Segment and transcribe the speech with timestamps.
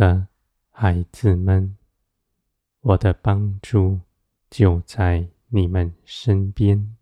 [0.00, 0.28] 的
[0.70, 1.76] 孩子们，
[2.80, 4.00] 我的帮助
[4.48, 6.96] 就在你们身边，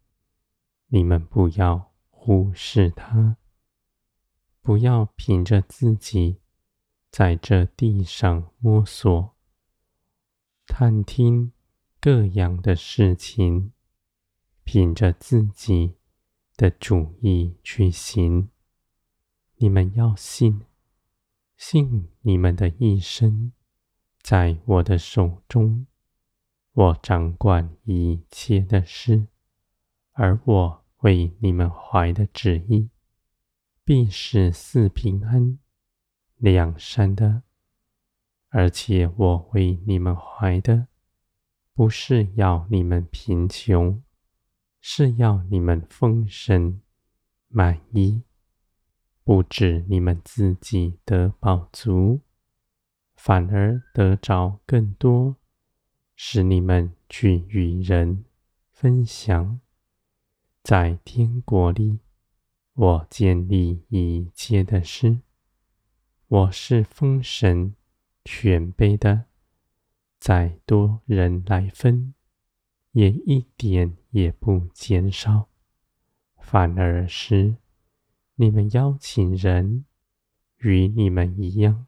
[0.89, 3.37] 你们不要忽视它，
[4.61, 6.41] 不要凭着自己
[7.09, 9.37] 在这地上摸索、
[10.67, 11.53] 探听
[12.01, 13.73] 各样的事情，
[14.65, 15.95] 凭着自己
[16.57, 18.49] 的主意去行。
[19.59, 20.68] 你们要信。
[21.59, 23.53] 信你们的一生
[24.23, 25.89] 在我的手中，
[26.73, 29.27] 我掌管一切的事，
[30.13, 32.91] 而我为你们怀的旨意，
[33.85, 35.59] 必是四平安、
[36.37, 37.43] 两善的。
[38.51, 40.87] 而且我为你们怀的，
[41.75, 44.01] 不是要你们贫穷，
[44.81, 46.81] 是要你们丰盛、
[47.49, 48.23] 满意。
[49.29, 52.23] 不止你们自己得饱足，
[53.15, 55.37] 反而得着更多，
[56.17, 58.25] 使你们去与人
[58.71, 59.61] 分享。
[60.63, 61.99] 在天国里，
[62.73, 65.19] 我建立一切的事，
[66.29, 67.75] 我是封神、
[68.25, 69.27] 全备的，
[70.19, 72.15] 再多人来分，
[72.93, 75.51] 也一点也不减少，
[76.39, 77.57] 反而是。
[78.41, 79.85] 你们邀请人
[80.59, 81.87] 与你们一样，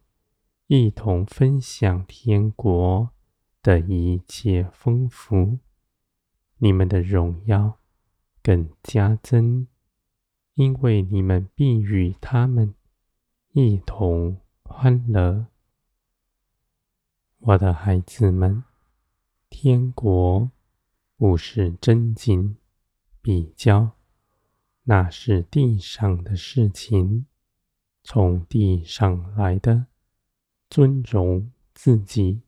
[0.66, 3.10] 一同分享天国
[3.62, 5.60] 的一切丰富，
[6.58, 7.78] 你们的荣耀
[8.42, 9.68] 更加增，
[10.54, 12.74] 因为你们必与他们
[13.52, 15.46] 一同欢乐。
[17.38, 18.64] 我的孩子们，
[19.48, 20.50] 天国
[21.16, 22.56] 不是真经
[23.22, 23.92] 比较。
[24.90, 27.26] 那是地上的事情，
[28.02, 29.86] 从地上来的，
[30.68, 32.42] 尊荣自己，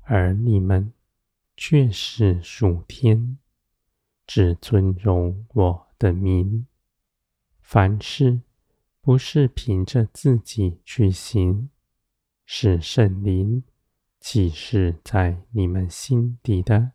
[0.00, 0.92] 而你们
[1.56, 3.38] 却是属天，
[4.26, 6.66] 只尊荣我的名。
[7.60, 8.40] 凡事
[9.00, 11.70] 不是凭着自己去行，
[12.44, 13.62] 是圣灵
[14.18, 16.90] 启示在你们心底的，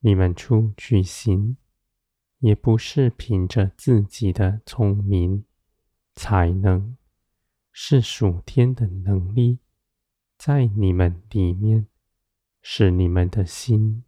[0.00, 1.56] 你们出去行。
[2.40, 5.44] 也不是凭着自己的聪明
[6.14, 6.96] 才能，
[7.70, 9.58] 是属天的能力
[10.36, 11.86] 在你们里面，
[12.62, 14.04] 使你们的心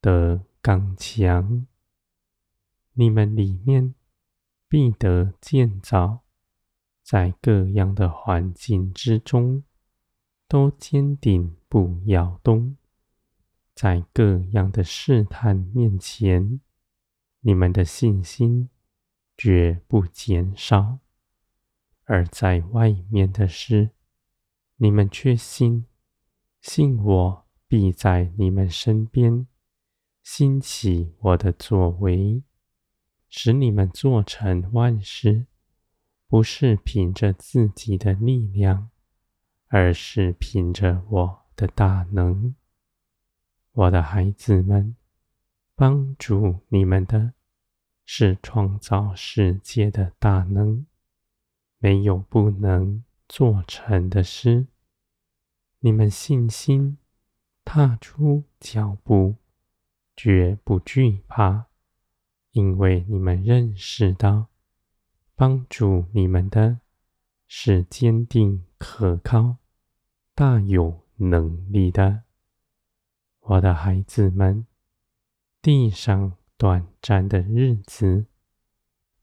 [0.00, 1.66] 得刚强。
[2.92, 3.94] 你们里面
[4.68, 6.20] 必得建造，
[7.02, 9.64] 在各样的环境之中
[10.46, 12.76] 都坚定不摇动，
[13.74, 16.60] 在各样的试探面前。
[17.42, 18.68] 你们的信心
[19.34, 20.98] 绝不减少，
[22.04, 23.92] 而在外面的事，
[24.76, 25.86] 你们却信，
[26.60, 29.46] 信我必在你们身边
[30.22, 32.42] 兴起我的作为，
[33.30, 35.46] 使你们做成万事，
[36.28, 38.90] 不是凭着自己的力量，
[39.68, 42.54] 而是凭着我的大能。
[43.72, 44.94] 我的孩子们。
[45.80, 47.32] 帮助你们的
[48.04, 50.84] 是创造世界的大能，
[51.78, 54.66] 没有不能做成的事。
[55.78, 56.98] 你们信心
[57.64, 59.36] 踏出脚步，
[60.14, 61.68] 绝不惧怕，
[62.50, 64.48] 因为你们认识到，
[65.34, 66.80] 帮助你们的
[67.48, 69.56] 是坚定可靠、
[70.34, 72.24] 大有能力的。
[73.40, 74.66] 我的孩子们。
[75.62, 78.24] 地上短暂的日子，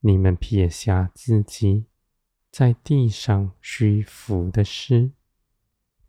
[0.02, 1.86] 你们撇下自己
[2.52, 5.10] 在地上虚浮的事，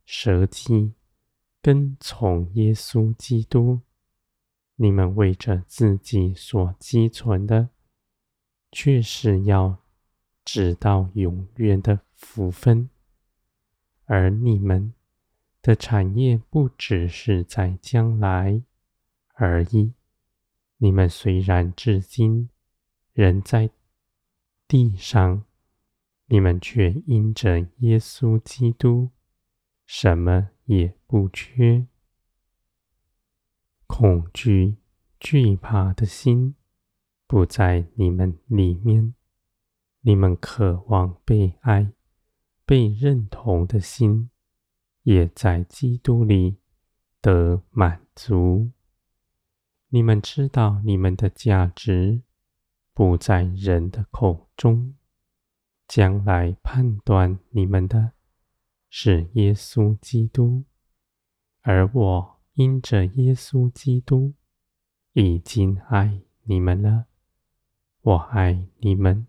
[0.04, 0.92] 舍己
[1.62, 3.80] 跟从耶稣基督。
[4.76, 7.70] 你们为着自己所积存的，
[8.70, 9.78] 却是要
[10.44, 12.90] 直到永远的福分。
[14.04, 14.92] 而你们
[15.62, 18.62] 的产业不只是在将来
[19.32, 19.94] 而已。
[20.78, 22.48] 你们虽然至今
[23.12, 23.70] 仍在
[24.66, 25.44] 地上，
[26.26, 29.10] 你们却因着耶稣基督，
[29.86, 31.86] 什么也不缺。
[33.86, 34.76] 恐惧、
[35.19, 36.54] 惧怕的心
[37.26, 39.14] 不在你们里面，
[40.02, 41.92] 你们渴望被爱、
[42.64, 44.31] 被认同的心，
[45.02, 46.58] 也在基督里
[47.20, 48.70] 得满足。
[49.90, 52.23] 你们知道，你们的价值
[52.93, 54.94] 不在人的口中。
[55.87, 58.12] 将来判断你们的，
[58.90, 60.64] 是耶稣基督，
[61.62, 64.35] 而我因着耶稣基督
[65.14, 67.06] 已经爱你们了。
[68.02, 69.26] 我爱你们，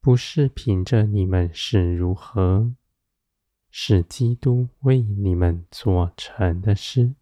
[0.00, 2.74] 不是凭着你们是如何，
[3.70, 7.14] 是基督为你们做成的事。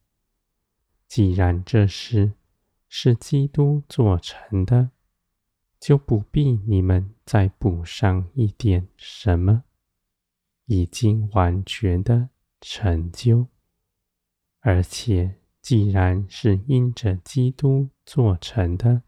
[1.06, 2.32] 既然这事
[2.98, 4.90] 是基督做成的，
[5.78, 9.64] 就不必你们再补上一点什么，
[10.64, 13.48] 已经完全的成就。
[14.60, 19.02] 而且，既然是因着基督做成的，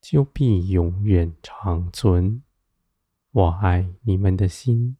[0.00, 2.44] 就必永远长存。
[3.32, 4.96] 我爱你们的心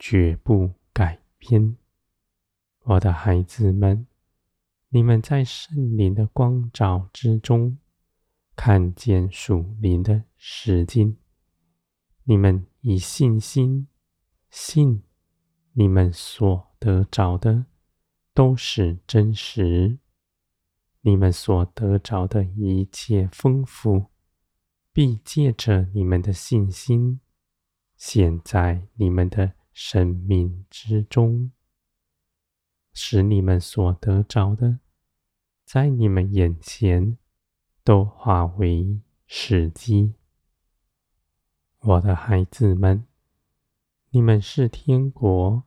[0.00, 1.76] 绝不改变，
[2.82, 4.08] 我的孩子们。
[4.92, 7.78] 你们在圣灵的光照之中，
[8.56, 11.16] 看见属灵的实境。
[12.24, 13.86] 你们以信心
[14.50, 15.04] 信，
[15.74, 17.66] 你们所得着的
[18.34, 20.00] 都是真实。
[21.02, 24.06] 你们所得着的一切丰富，
[24.92, 27.20] 必借着你们的信心，
[27.96, 31.52] 显在你们的生命之中。
[32.92, 34.80] 使你们所得着的，
[35.64, 37.16] 在你们眼前
[37.84, 40.14] 都化为实际。
[41.80, 43.06] 我的孩子们，
[44.10, 45.64] 你们是天国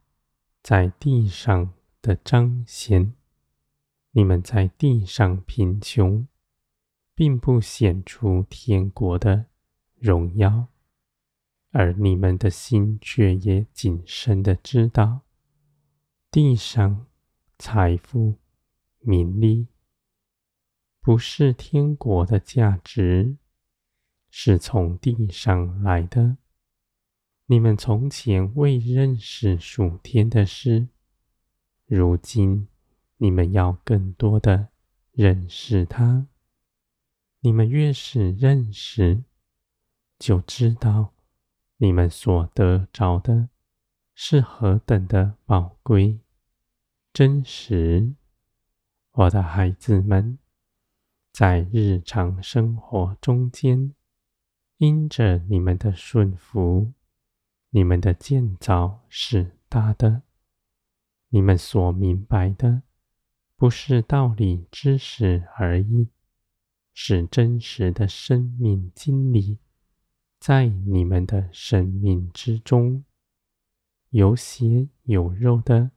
[0.61, 3.13] 在地上的彰显。
[4.11, 6.27] 你们在地上贫穷，
[7.15, 9.45] 并不显出天国的
[9.95, 10.67] 荣耀，
[11.71, 15.21] 而你们的心却也谨慎的知道。
[16.29, 17.07] 地上
[17.57, 18.35] 财富、
[18.99, 19.67] 名利，
[21.01, 23.37] 不是天国的价值，
[24.29, 26.37] 是从地上来的。
[27.45, 30.87] 你们从前未认识属天的事，
[31.85, 32.67] 如今
[33.17, 34.69] 你们要更多的
[35.11, 36.27] 认识它。
[37.41, 39.23] 你们越是认识，
[40.17, 41.13] 就知道
[41.77, 43.49] 你们所得着的
[44.15, 46.22] 是何等的宝贵。
[47.13, 48.15] 真实，
[49.11, 50.39] 我的孩子们，
[51.31, 53.93] 在日常生活中间，
[54.77, 56.91] 因着你们的顺服，
[57.69, 60.23] 你们的建造是大的。
[61.29, 62.81] 你们所明白的，
[63.57, 66.09] 不是道理知识而已，
[66.95, 69.59] 是真实的生命经历，
[70.39, 73.05] 在你们的生命之中，
[74.09, 75.91] 有血有肉的。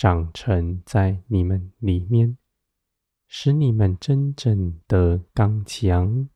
[0.00, 2.38] 长成在你们里面，
[3.28, 6.26] 使你们真正的刚强，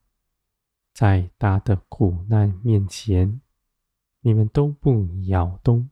[0.93, 3.41] 在大的苦难面前，
[4.21, 5.89] 你们都不摇动；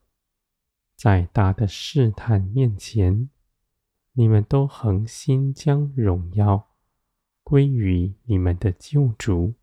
[0.94, 3.30] 在大的试探面前，
[4.12, 6.74] 你们都恒心将荣耀
[7.42, 9.54] 归于你们的救主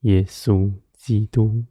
[0.00, 1.64] 耶稣基督。